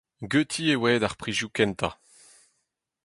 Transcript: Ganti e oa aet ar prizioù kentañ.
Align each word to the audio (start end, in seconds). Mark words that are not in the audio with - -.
Ganti 0.31 0.63
e 0.73 0.75
oa 0.77 0.87
aet 0.91 1.03
ar 1.07 1.15
prizioù 1.21 1.51
kentañ. 1.55 1.93